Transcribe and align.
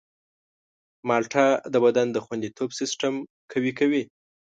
مالټه 1.07 1.45
د 1.73 1.75
بدن 1.85 2.07
د 2.11 2.17
خوندیتوب 2.25 2.69
سیستم 2.79 3.13
قوي 3.51 3.71
کوي. 3.79 4.03